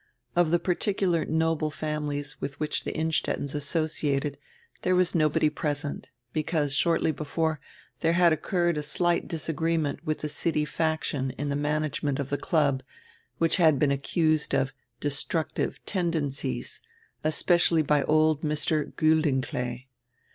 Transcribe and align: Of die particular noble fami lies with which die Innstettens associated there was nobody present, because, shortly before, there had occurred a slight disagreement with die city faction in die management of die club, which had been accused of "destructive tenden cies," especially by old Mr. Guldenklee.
Of 0.35 0.49
die 0.49 0.57
particular 0.57 1.25
noble 1.25 1.69
fami 1.69 2.07
lies 2.15 2.41
with 2.41 2.59
which 2.59 2.85
die 2.85 2.91
Innstettens 2.91 3.53
associated 3.53 4.39
there 4.81 4.95
was 4.95 5.13
nobody 5.13 5.47
present, 5.47 6.09
because, 6.33 6.73
shortly 6.73 7.11
before, 7.11 7.59
there 7.99 8.13
had 8.13 8.33
occurred 8.33 8.77
a 8.77 8.81
slight 8.81 9.27
disagreement 9.27 10.03
with 10.03 10.21
die 10.23 10.27
city 10.27 10.65
faction 10.65 11.29
in 11.37 11.49
die 11.49 11.53
management 11.55 12.17
of 12.17 12.31
die 12.31 12.37
club, 12.37 12.81
which 13.37 13.57
had 13.57 13.77
been 13.77 13.91
accused 13.91 14.55
of 14.55 14.73
"destructive 14.99 15.79
tenden 15.85 16.31
cies," 16.31 16.79
especially 17.23 17.83
by 17.83 18.01
old 18.01 18.41
Mr. 18.41 18.91
Guldenklee. 18.95 19.85